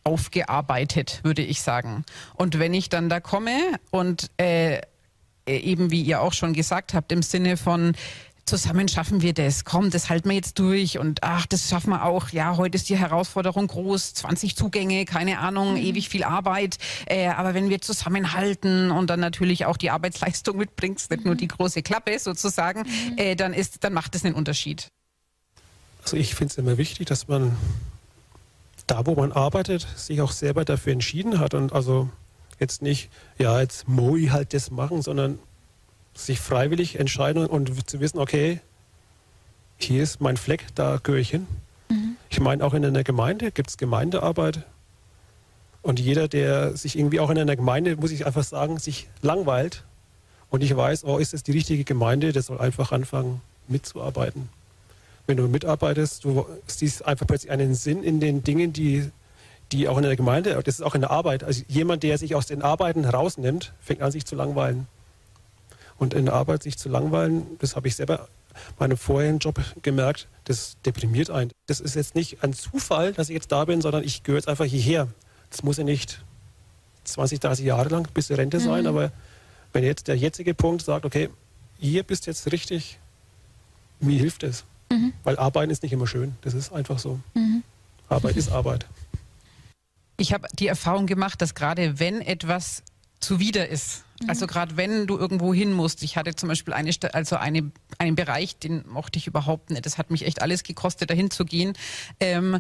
[0.03, 2.05] aufgearbeitet, würde ich sagen.
[2.35, 3.59] Und wenn ich dann da komme
[3.91, 4.81] und äh,
[5.47, 7.95] eben wie ihr auch schon gesagt habt, im Sinne von,
[8.46, 9.64] zusammen schaffen wir das.
[9.64, 12.30] Komm, das halten wir jetzt durch und ach, das schaffen wir auch.
[12.30, 15.78] Ja, heute ist die Herausforderung groß, 20 Zugänge, keine Ahnung, mhm.
[15.78, 16.78] ewig viel Arbeit.
[17.06, 21.26] Äh, aber wenn wir zusammenhalten und dann natürlich auch die Arbeitsleistung mitbringst, nicht mhm.
[21.26, 23.18] nur die große Klappe sozusagen, mhm.
[23.18, 24.88] äh, dann ist, dann macht das einen Unterschied.
[26.02, 27.56] Also ich finde es immer wichtig, dass man
[28.87, 32.09] da, wo man arbeitet, sich auch selber dafür entschieden hat und also
[32.61, 35.40] jetzt nicht, ja, jetzt Moi halt das machen, sondern
[36.16, 38.61] sich freiwillig entscheiden und zu wissen, okay,
[39.79, 41.46] hier ist mein Fleck, da gehöre ich hin.
[41.88, 42.16] Mhm.
[42.31, 44.64] Ich meine, auch in einer Gemeinde gibt es Gemeindearbeit.
[45.83, 49.85] Und jeder, der sich irgendwie auch in einer Gemeinde, muss ich einfach sagen, sich langweilt
[50.50, 54.48] und ich weiß, oh, ist es die richtige Gemeinde, der soll einfach anfangen mitzuarbeiten.
[55.26, 59.11] Wenn du mitarbeitest, du siehst einfach plötzlich einen Sinn in den Dingen, die,
[59.72, 62.35] die auch in der Gemeinde, das ist auch in der Arbeit, also jemand, der sich
[62.35, 64.87] aus den Arbeiten herausnimmt, fängt an, sich zu langweilen.
[65.98, 68.28] Und in der Arbeit sich zu langweilen, das habe ich selber
[68.78, 71.50] meinem vorherigen Job gemerkt, das deprimiert einen.
[71.66, 74.48] Das ist jetzt nicht ein Zufall, dass ich jetzt da bin, sondern ich gehöre jetzt
[74.48, 75.09] einfach hierher.
[75.50, 76.22] Das muss ja nicht
[77.04, 78.88] 20, 30 Jahre lang bis zur Rente sein, mhm.
[78.88, 79.12] aber
[79.72, 81.28] wenn jetzt der jetzige Punkt sagt, okay,
[81.78, 82.98] hier bist jetzt richtig,
[84.00, 84.64] mir hilft es.
[84.90, 85.12] Mhm.
[85.24, 86.37] Weil Arbeiten ist nicht immer schön.
[86.42, 87.20] Das ist einfach so.
[87.35, 87.62] Mhm.
[88.09, 88.87] Arbeit ist Arbeit.
[90.16, 92.82] Ich habe die Erfahrung gemacht, dass gerade wenn etwas
[93.20, 94.31] zuwider ist, mhm.
[94.31, 98.16] also gerade wenn du irgendwo hin musst, ich hatte zum Beispiel eine, also eine, einen
[98.16, 99.87] Bereich, den mochte ich überhaupt nicht.
[99.87, 101.74] Das hat mich echt alles gekostet, dahin zu gehen.
[102.20, 102.59] Ähm,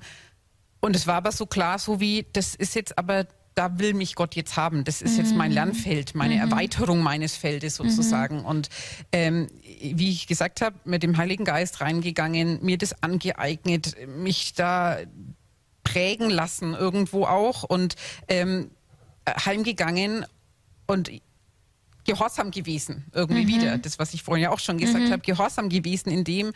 [0.80, 4.14] und es war aber so klar, so wie, das ist jetzt aber da will mich
[4.14, 4.84] Gott jetzt haben.
[4.84, 5.54] Das ist jetzt mein mhm.
[5.54, 6.42] Lernfeld, meine mhm.
[6.42, 8.40] Erweiterung meines Feldes sozusagen.
[8.40, 8.44] Mhm.
[8.44, 8.68] Und
[9.12, 9.48] ähm,
[9.80, 14.98] wie ich gesagt habe, mit dem Heiligen Geist reingegangen, mir das angeeignet, mich da
[15.84, 17.96] prägen lassen irgendwo auch und
[18.28, 18.70] ähm,
[19.26, 20.26] heimgegangen
[20.86, 21.10] und
[22.04, 23.48] gehorsam gewesen, irgendwie mhm.
[23.48, 23.78] wieder.
[23.78, 25.10] Das, was ich vorhin ja auch schon gesagt mhm.
[25.10, 26.52] habe, gehorsam gewesen in dem,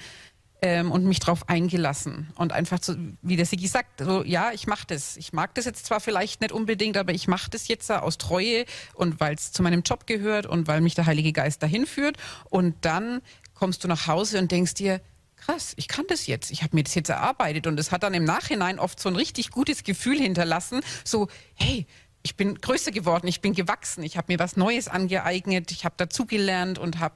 [0.62, 4.66] ähm, und mich darauf eingelassen und einfach so, wie der Sigi sagt, so ja, ich
[4.66, 5.16] mache das.
[5.16, 8.64] Ich mag das jetzt zwar vielleicht nicht unbedingt, aber ich mache das jetzt aus Treue
[8.94, 12.16] und weil es zu meinem Job gehört und weil mich der Heilige Geist dahin führt.
[12.50, 13.22] Und dann
[13.54, 15.00] kommst du nach Hause und denkst dir,
[15.36, 16.50] krass, ich kann das jetzt.
[16.50, 19.16] Ich habe mir das jetzt erarbeitet und es hat dann im Nachhinein oft so ein
[19.16, 21.86] richtig gutes Gefühl hinterlassen, so hey,
[22.22, 25.94] ich bin größer geworden, ich bin gewachsen, ich habe mir was Neues angeeignet, ich habe
[25.96, 27.14] dazugelernt und habe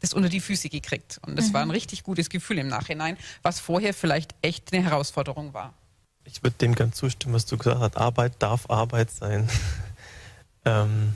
[0.00, 1.20] das unter die Füße gekriegt.
[1.26, 1.54] Und das mhm.
[1.54, 5.72] war ein richtig gutes Gefühl im Nachhinein, was vorher vielleicht echt eine Herausforderung war.
[6.24, 7.96] Ich würde dem ganz zustimmen, was du gesagt hast.
[7.96, 9.48] Arbeit darf Arbeit sein.
[10.64, 11.14] ähm,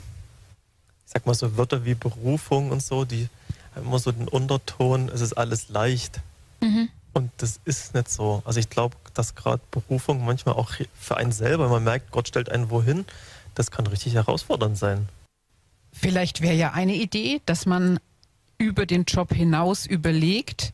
[1.05, 3.29] ich sag mal so Wörter wie Berufung und so, die
[3.75, 6.19] haben immer so den Unterton, es ist alles leicht.
[6.61, 6.89] Mhm.
[7.17, 8.43] Und das ist nicht so.
[8.45, 12.49] Also ich glaube, dass gerade Berufung manchmal auch für einen selber, man merkt, Gott stellt
[12.51, 13.05] einen wohin,
[13.55, 15.09] das kann richtig herausfordernd sein.
[15.91, 17.99] Vielleicht wäre ja eine Idee, dass man
[18.59, 20.73] über den Job hinaus überlegt,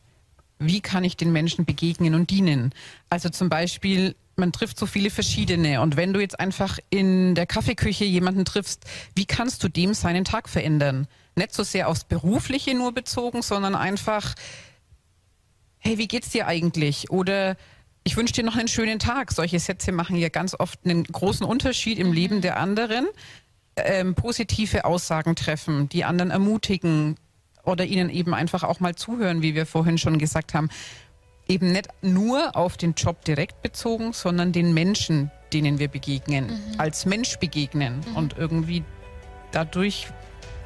[0.59, 2.73] wie kann ich den Menschen begegnen und dienen.
[3.09, 7.45] Also zum Beispiel, man trifft so viele verschiedene und wenn du jetzt einfach in der
[7.45, 8.83] Kaffeeküche jemanden triffst,
[9.15, 11.07] wie kannst du dem seinen Tag verändern?
[11.35, 14.35] Nicht so sehr aufs Berufliche nur bezogen, sondern einfach,
[15.83, 17.11] hey, wie geht's dir eigentlich?
[17.11, 17.55] Oder
[18.03, 19.31] ich wünsche dir noch einen schönen Tag.
[19.31, 23.07] Solche Sätze machen ja ganz oft einen großen Unterschied im Leben der anderen.
[23.75, 27.17] Ähm, positive Aussagen treffen, die anderen ermutigen,
[27.63, 30.69] oder ihnen eben einfach auch mal zuhören, wie wir vorhin schon gesagt haben.
[31.47, 36.79] Eben nicht nur auf den Job direkt bezogen, sondern den Menschen, denen wir begegnen, mhm.
[36.79, 38.15] als Mensch begegnen mhm.
[38.15, 38.83] und irgendwie
[39.51, 40.07] dadurch,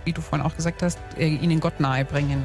[0.06, 2.44] wie du vorhin auch gesagt hast, äh, ihnen Gott nahebringen.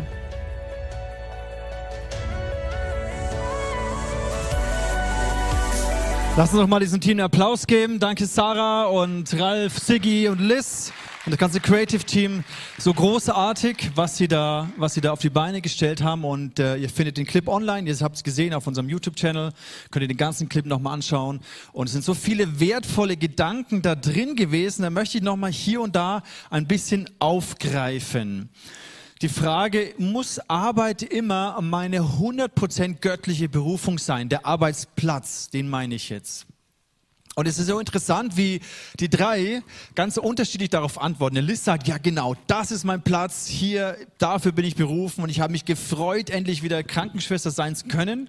[6.34, 7.98] Lass uns doch mal diesem Team einen Applaus geben.
[7.98, 10.90] Danke Sarah und Ralf, Siggi und Liz
[11.26, 12.42] und das ganze Creative Team.
[12.78, 16.24] So großartig, was sie da, was sie da auf die Beine gestellt haben.
[16.24, 17.86] Und äh, ihr findet den Clip online.
[17.86, 19.52] Ihr habt es gesehen auf unserem YouTube-Channel.
[19.90, 21.40] Könnt ihr den ganzen Clip nochmal anschauen.
[21.72, 24.84] Und es sind so viele wertvolle Gedanken da drin gewesen.
[24.84, 28.48] Da möchte ich nochmal hier und da ein bisschen aufgreifen.
[29.22, 34.28] Die Frage, muss Arbeit immer meine 100% göttliche Berufung sein?
[34.28, 36.46] Der Arbeitsplatz, den meine ich jetzt.
[37.36, 38.60] Und es ist so interessant, wie
[38.98, 39.62] die drei
[39.94, 41.36] ganz unterschiedlich darauf antworten.
[41.36, 45.38] Liz sagt, ja genau, das ist mein Platz, hier, dafür bin ich berufen und ich
[45.38, 48.28] habe mich gefreut, endlich wieder Krankenschwester sein zu können.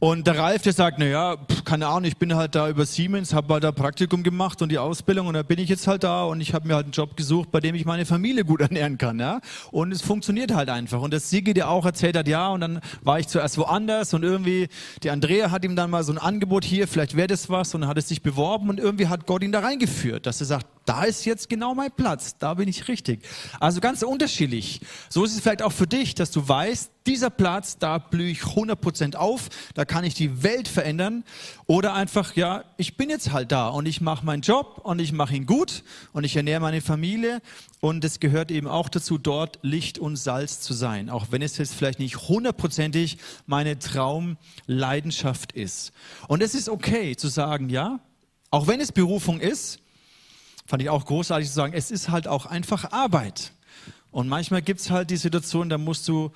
[0.00, 3.54] Und der Ralf, der sagt, naja, keine Ahnung, ich bin halt da über Siemens, habe
[3.54, 6.40] halt da Praktikum gemacht und die Ausbildung und da bin ich jetzt halt da und
[6.40, 9.18] ich habe mir halt einen Job gesucht, bei dem ich meine Familie gut ernähren kann.
[9.18, 9.40] Ja?
[9.70, 11.00] Und es funktioniert halt einfach.
[11.00, 14.22] Und das Sigi, der auch erzählt hat, ja, und dann war ich zuerst woanders und
[14.22, 14.68] irgendwie,
[15.02, 17.82] die Andrea hat ihm dann mal so ein Angebot hier, vielleicht wäre das was und
[17.82, 20.66] dann hat es sich beworben und irgendwie hat Gott ihn da reingeführt, dass er sagt,
[20.84, 23.24] da ist jetzt genau mein Platz, da bin ich richtig.
[23.60, 24.80] Also ganz unterschiedlich.
[25.08, 28.40] So ist es vielleicht auch für dich, dass du weißt, dieser Platz, da blühe ich
[28.40, 31.24] 100% auf, da kann ich die Welt verändern.
[31.66, 35.12] Oder einfach, ja, ich bin jetzt halt da und ich mache meinen Job und ich
[35.12, 37.40] mache ihn gut und ich ernähre meine Familie.
[37.80, 41.10] Und es gehört eben auch dazu, dort Licht und Salz zu sein.
[41.10, 45.92] Auch wenn es jetzt vielleicht nicht hundertprozentig meine Traumleidenschaft ist.
[46.28, 47.98] Und es ist okay zu sagen, ja,
[48.50, 49.81] auch wenn es Berufung ist,
[50.66, 53.52] fand ich auch großartig zu sagen, es ist halt auch einfach Arbeit.
[54.10, 56.30] Und manchmal gibt es halt die Situation, da musst du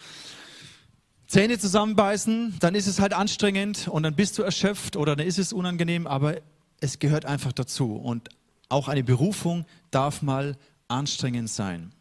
[1.26, 5.38] Zähne zusammenbeißen, dann ist es halt anstrengend und dann bist du erschöpft oder dann ist
[5.38, 6.36] es unangenehm, aber
[6.80, 7.96] es gehört einfach dazu.
[7.96, 8.28] Und
[8.68, 10.56] auch eine Berufung darf mal
[10.88, 11.92] anstrengend sein.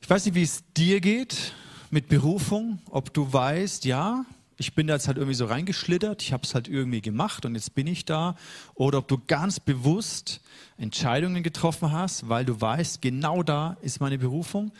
[0.00, 1.54] Ich weiß nicht, wie es dir geht
[1.90, 4.24] mit Berufung, ob du weißt, ja,
[4.56, 7.54] ich bin da jetzt halt irgendwie so reingeschlittert, ich habe es halt irgendwie gemacht und
[7.54, 8.36] jetzt bin ich da,
[8.74, 10.40] oder ob du ganz bewusst
[10.76, 14.72] Entscheidungen getroffen hast, weil du weißt, genau da ist meine Berufung.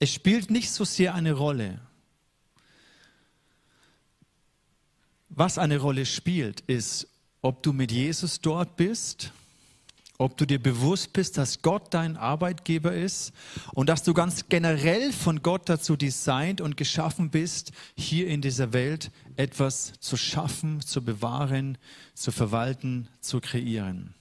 [0.00, 1.80] Es spielt nicht so sehr eine Rolle.
[5.28, 7.06] Was eine Rolle spielt, ist,
[7.42, 9.32] ob du mit Jesus dort bist
[10.18, 13.32] ob du dir bewusst bist, dass Gott dein Arbeitgeber ist
[13.72, 18.72] und dass du ganz generell von Gott dazu designt und geschaffen bist, hier in dieser
[18.72, 21.78] Welt etwas zu schaffen, zu bewahren,
[22.14, 24.12] zu verwalten, zu kreieren.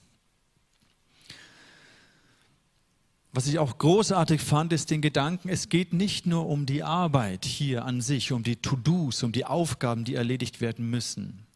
[3.33, 7.45] Was ich auch großartig fand, ist den Gedanken, es geht nicht nur um die Arbeit
[7.45, 11.46] hier an sich, um die To-Dos, um die Aufgaben, die erledigt werden müssen.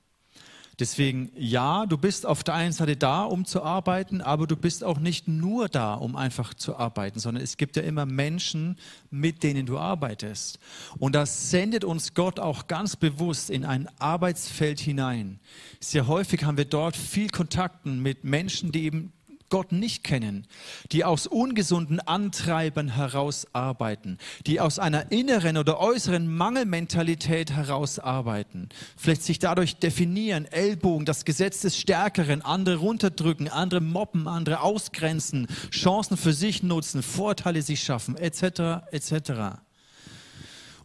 [0.82, 4.84] Deswegen, ja, du bist auf der einen Seite da, um zu arbeiten, aber du bist
[4.84, 8.78] auch nicht nur da, um einfach zu arbeiten, sondern es gibt ja immer Menschen,
[9.12, 10.58] mit denen du arbeitest.
[10.98, 15.40] Und das sendet uns Gott auch ganz bewusst in ein Arbeitsfeld hinein.
[15.80, 19.14] Sehr häufig haben wir dort viel Kontakten mit Menschen, die eben
[19.52, 20.48] Gott nicht kennen,
[20.92, 28.70] die aus ungesunden Antreibern heraus arbeiten, die aus einer inneren oder äußeren Mangelmentalität heraus arbeiten,
[28.98, 35.48] vielleicht sich dadurch definieren, Ellbogen, das Gesetz des Stärkeren, andere runterdrücken, andere mobben, andere ausgrenzen,
[35.70, 39.62] Chancen für sich nutzen, Vorteile sich schaffen, etc., etc.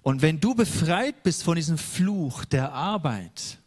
[0.03, 3.59] Und wenn du befreit bist von diesem Fluch der Arbeit,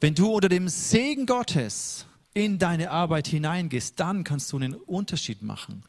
[0.00, 2.06] wenn du unter dem Segen Gottes
[2.38, 5.82] in deine Arbeit hineingehst, dann kannst du einen Unterschied machen.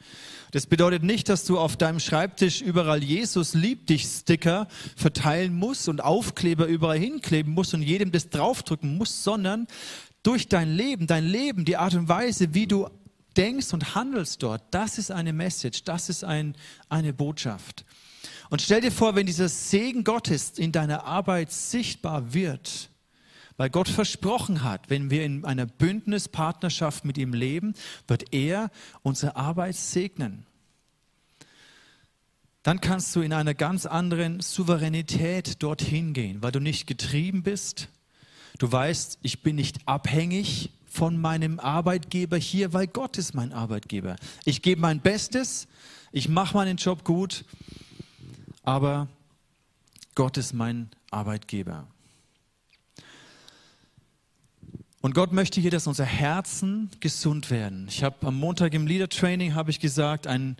[0.51, 5.88] Das bedeutet nicht, dass du auf deinem Schreibtisch überall Jesus liebt dich Sticker verteilen musst
[5.88, 9.67] und Aufkleber überall hinkleben musst und jedem das draufdrücken musst, sondern
[10.23, 12.89] durch dein Leben, dein Leben, die Art und Weise, wie du
[13.38, 16.55] denkst und handelst dort, das ist eine Message, das ist ein,
[16.89, 17.85] eine Botschaft.
[18.49, 22.88] Und stell dir vor, wenn dieser Segen Gottes in deiner Arbeit sichtbar wird,
[23.59, 27.73] weil Gott versprochen hat, wenn wir in einer Bündnispartnerschaft mit ihm leben,
[28.07, 28.71] wird er
[29.03, 30.45] unsere Arbeit segnen.
[32.63, 37.89] Dann kannst du in einer ganz anderen Souveränität dorthin gehen, weil du nicht getrieben bist.
[38.59, 44.15] Du weißt, ich bin nicht abhängig von meinem Arbeitgeber hier, weil Gott ist mein Arbeitgeber.
[44.45, 45.67] Ich gebe mein Bestes,
[46.13, 47.43] ich mache meinen Job gut,
[48.63, 49.09] aber
[50.15, 51.87] Gott ist mein Arbeitgeber.
[55.01, 57.88] Und Gott möchte hier, dass unser Herzen gesund werden.
[57.88, 60.57] Ich habe am Montag im Leader Training habe ich gesagt, ein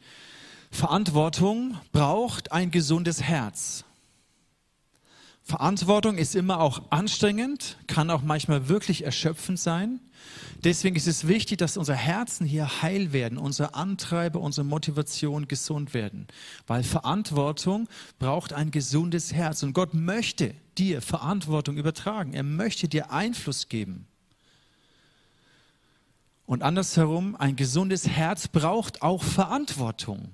[0.72, 3.84] Verantwortung braucht ein gesundes Herz.
[5.44, 10.00] Verantwortung ist immer auch anstrengend, kann auch manchmal wirklich erschöpfend sein.
[10.64, 15.94] Deswegen ist es wichtig, dass unsere Herzen hier heil werden, unsere Antreiber, unsere Motivation gesund
[15.94, 16.28] werden.
[16.68, 19.64] Weil Verantwortung braucht ein gesundes Herz.
[19.64, 22.34] Und Gott möchte dir Verantwortung übertragen.
[22.34, 24.06] Er möchte dir Einfluss geben.
[26.50, 30.32] Und andersherum, ein gesundes Herz braucht auch Verantwortung.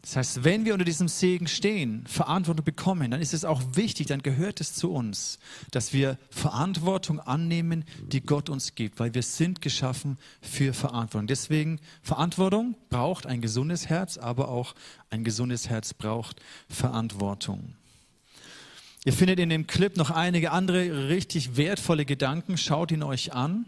[0.00, 4.06] Das heißt, wenn wir unter diesem Segen stehen, Verantwortung bekommen, dann ist es auch wichtig,
[4.06, 5.38] dann gehört es zu uns,
[5.72, 11.26] dass wir Verantwortung annehmen, die Gott uns gibt, weil wir sind geschaffen für Verantwortung.
[11.26, 14.74] Deswegen, Verantwortung braucht ein gesundes Herz, aber auch
[15.10, 17.74] ein gesundes Herz braucht Verantwortung.
[19.04, 22.56] Ihr findet in dem Clip noch einige andere richtig wertvolle Gedanken.
[22.56, 23.66] Schaut ihn euch an.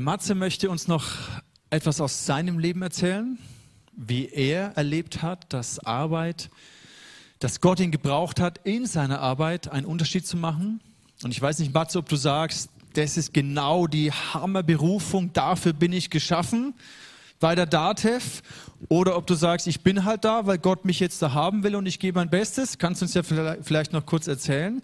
[0.00, 1.06] Matze möchte uns noch
[1.70, 3.38] etwas aus seinem Leben erzählen,
[3.92, 6.50] wie er erlebt hat, dass Arbeit,
[7.38, 10.80] dass Gott ihn gebraucht hat, in seiner Arbeit einen Unterschied zu machen.
[11.22, 15.92] Und ich weiß nicht, Matze, ob du sagst, das ist genau die Hammerberufung, dafür bin
[15.92, 16.74] ich geschaffen
[17.38, 18.42] bei der DATEV
[18.88, 21.74] oder ob du sagst, ich bin halt da, weil Gott mich jetzt da haben will
[21.74, 22.78] und ich gebe mein Bestes.
[22.78, 24.82] Kannst du uns ja vielleicht noch kurz erzählen.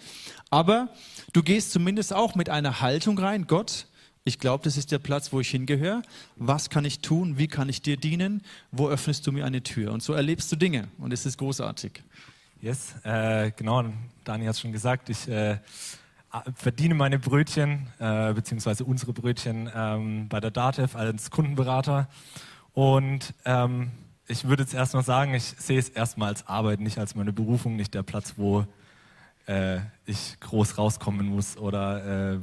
[0.51, 0.89] Aber
[1.33, 3.87] du gehst zumindest auch mit einer Haltung rein, Gott,
[4.27, 6.03] ich glaube, das ist der Platz, wo ich hingehöre.
[6.35, 7.39] Was kann ich tun?
[7.39, 8.43] Wie kann ich dir dienen?
[8.73, 9.93] Wo öffnest du mir eine Tür?
[9.93, 12.03] Und so erlebst du Dinge und es ist großartig.
[12.61, 13.85] Yes, äh, genau.
[14.25, 15.11] Dani hat es schon gesagt.
[15.11, 15.59] Ich äh,
[16.57, 22.09] verdiene meine Brötchen äh, beziehungsweise unsere Brötchen ähm, bei der DATEV als Kundenberater.
[22.73, 23.93] Und ähm,
[24.27, 27.77] ich würde jetzt erstmal sagen, ich sehe es erstmal als Arbeit, nicht als meine Berufung,
[27.77, 28.67] nicht der Platz, wo
[29.47, 32.39] äh, ich groß rauskommen muss oder äh,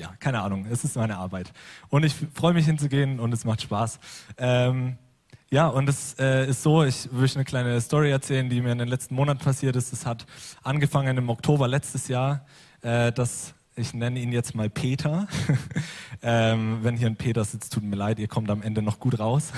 [0.00, 1.52] ja, keine Ahnung, es ist meine Arbeit.
[1.90, 4.00] Und ich freue mich hinzugehen und es macht Spaß.
[4.38, 4.96] Ähm,
[5.50, 8.72] ja, und es äh, ist so, ich will euch eine kleine Story erzählen, die mir
[8.72, 9.92] in den letzten Monaten passiert ist.
[9.92, 10.24] Es hat
[10.62, 12.46] angefangen im Oktober letztes Jahr,
[12.80, 15.28] äh, dass ich nenne ihn jetzt mal Peter.
[16.22, 19.18] ähm, wenn hier ein Peter sitzt, tut mir leid, ihr kommt am Ende noch gut
[19.18, 19.52] raus.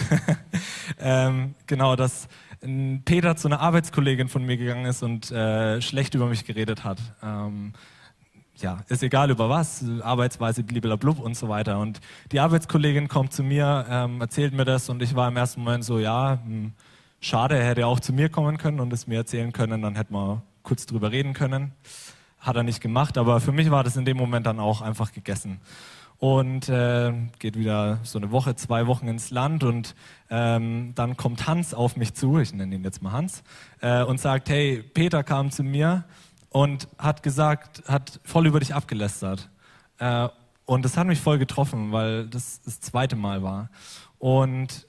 [0.99, 2.29] ähm, genau, dass
[2.63, 6.85] ein Peter zu einer Arbeitskollegin von mir gegangen ist und äh, schlecht über mich geredet
[6.85, 6.99] hat.
[7.23, 7.75] Ähm,
[8.63, 11.79] ja, ist egal über was, Arbeitsweise, blub und so weiter.
[11.79, 12.01] Und
[12.31, 15.85] die Arbeitskollegin kommt zu mir, ähm, erzählt mir das und ich war im ersten Moment
[15.85, 16.73] so, ja, mh, hm,
[17.21, 20.15] schade, er hätte auch zu mir kommen können und es mir erzählen können, dann hätten
[20.15, 21.73] wir kurz drüber reden können.
[22.39, 25.13] Hat er nicht gemacht, aber für mich war das in dem Moment dann auch einfach
[25.13, 25.61] gegessen.
[26.19, 29.97] Und äh, geht wieder so eine Woche, zwei Wochen ins Land und
[30.31, 33.43] ähm, dann kommt Hans auf mich zu, ich nenne ihn jetzt mal Hans,
[33.81, 36.05] äh, und sagt, hey, Peter kam zu mir
[36.53, 39.49] und hat gesagt, hat voll über dich abgelästert.
[39.99, 40.29] Äh,
[40.65, 43.69] und das hat mich voll getroffen, weil das das zweite Mal war.
[44.19, 44.87] Und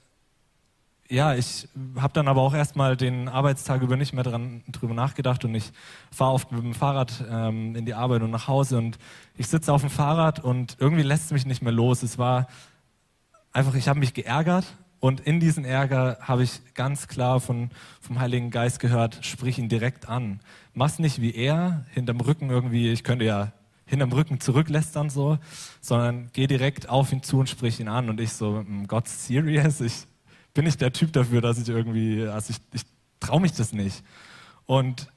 [1.08, 5.44] ja, ich habe dann aber auch erstmal den Arbeitstag über nicht mehr dran, drüber nachgedacht
[5.44, 5.72] und ich
[6.10, 8.98] fahre oft mit dem Fahrrad ähm, in die Arbeit und nach Hause und
[9.36, 12.02] ich sitze auf dem Fahrrad und irgendwie lässt es mich nicht mehr los.
[12.02, 12.48] Es war
[13.52, 14.64] einfach, ich habe mich geärgert
[14.98, 19.68] und in diesen Ärger habe ich ganz klar von, vom Heiligen Geist gehört, sprich ihn
[19.68, 20.40] direkt an.
[20.74, 23.52] Mach's nicht wie er, hinterm Rücken irgendwie, ich könnte ja
[23.86, 25.38] hinterm Rücken zurücklästern so,
[25.80, 28.08] sondern geh direkt auf ihn zu und sprich ihn an.
[28.08, 29.80] Und ich so, hm, Gott, serious?
[29.80, 30.06] Ich
[30.52, 32.82] bin nicht der Typ dafür, dass ich irgendwie, also ich, ich
[33.20, 34.02] traue mich das nicht.
[34.66, 35.08] Und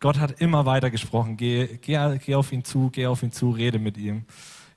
[0.00, 1.36] Gott hat immer weiter gesprochen.
[1.36, 4.24] Geh, geh, geh auf ihn zu, geh auf ihn zu, rede mit ihm.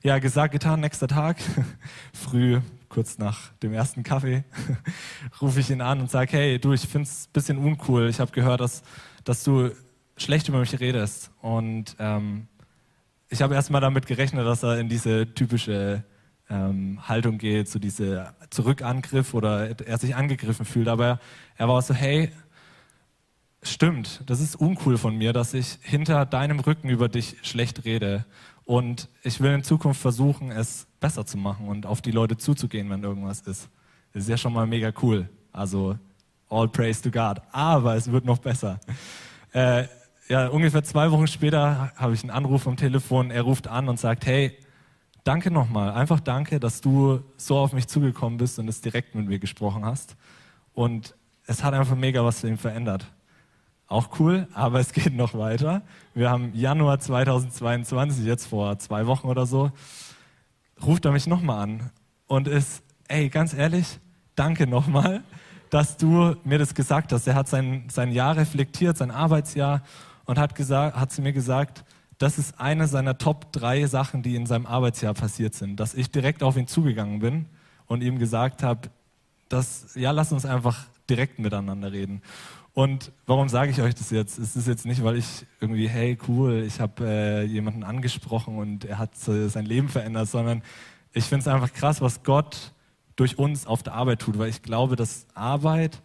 [0.02, 1.36] Ja, gesagt, getan, nächster Tag,
[2.14, 4.44] früh, kurz nach dem ersten Kaffee,
[5.42, 8.08] rufe ich ihn an und sage, hey, du, ich finde es ein bisschen uncool.
[8.08, 8.82] Ich habe gehört, dass,
[9.24, 9.70] dass du
[10.22, 11.30] schlecht über mich redest.
[11.40, 12.46] Und ähm,
[13.28, 16.04] ich habe erstmal damit gerechnet, dass er in diese typische
[16.48, 20.88] ähm, Haltung geht, so diese Zurückangriff oder er sich angegriffen fühlt.
[20.88, 21.20] Aber
[21.56, 22.30] er war so, hey,
[23.62, 28.24] stimmt, das ist uncool von mir, dass ich hinter deinem Rücken über dich schlecht rede.
[28.64, 32.90] Und ich will in Zukunft versuchen, es besser zu machen und auf die Leute zuzugehen,
[32.90, 33.68] wenn irgendwas ist.
[34.12, 35.28] Das ist ja schon mal mega cool.
[35.52, 35.98] Also
[36.48, 37.40] all praise to God.
[37.52, 38.80] Aber es wird noch besser.
[39.52, 39.84] Äh,
[40.30, 43.32] ja, ungefähr zwei Wochen später habe ich einen Anruf am Telefon.
[43.32, 44.56] Er ruft an und sagt, hey,
[45.24, 45.90] danke nochmal.
[45.90, 49.84] Einfach danke, dass du so auf mich zugekommen bist und es direkt mit mir gesprochen
[49.84, 50.14] hast.
[50.72, 51.16] Und
[51.46, 53.10] es hat einfach mega was für ihn verändert.
[53.88, 55.82] Auch cool, aber es geht noch weiter.
[56.14, 59.72] Wir haben Januar 2022, jetzt vor zwei Wochen oder so,
[60.80, 61.90] ruft er mich nochmal an
[62.28, 63.98] und ist, ey, ganz ehrlich,
[64.36, 65.24] danke nochmal,
[65.70, 67.26] dass du mir das gesagt hast.
[67.26, 69.82] Er hat sein, sein Jahr reflektiert, sein Arbeitsjahr
[70.30, 71.84] und hat, gesagt, hat zu mir gesagt,
[72.18, 76.12] das ist eine seiner Top drei Sachen, die in seinem Arbeitsjahr passiert sind, dass ich
[76.12, 77.46] direkt auf ihn zugegangen bin
[77.86, 78.90] und ihm gesagt habe,
[79.48, 82.22] dass, ja, lass uns einfach direkt miteinander reden.
[82.74, 84.38] Und warum sage ich euch das jetzt?
[84.38, 88.84] Es ist jetzt nicht, weil ich irgendwie, hey, cool, ich habe äh, jemanden angesprochen und
[88.84, 90.62] er hat äh, sein Leben verändert, sondern
[91.12, 92.72] ich finde es einfach krass, was Gott
[93.16, 96.00] durch uns auf der Arbeit tut, weil ich glaube, dass Arbeit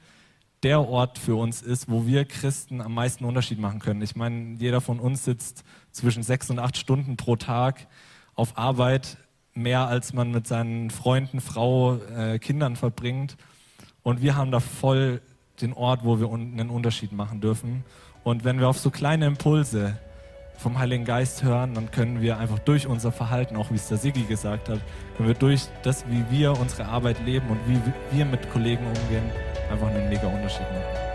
[0.66, 4.02] der Ort für uns ist, wo wir Christen am meisten Unterschied machen können.
[4.02, 7.86] Ich meine, jeder von uns sitzt zwischen sechs und acht Stunden pro Tag
[8.34, 9.18] auf Arbeit,
[9.54, 13.38] mehr als man mit seinen Freunden, Frau, äh, Kindern verbringt.
[14.02, 15.22] Und wir haben da voll
[15.62, 17.84] den Ort, wo wir einen Unterschied machen dürfen.
[18.24, 20.00] Und wenn wir auf so kleine Impulse
[20.58, 24.00] vom Heiligen Geist hören, dann können wir einfach durch unser Verhalten, auch wie es der
[24.00, 24.80] Sigi gesagt hat,
[25.16, 27.80] können wir durch das, wie wir unsere Arbeit leben und wie
[28.18, 29.30] wir mit Kollegen umgehen,
[29.70, 31.15] einfach einen mega Unterschied machen.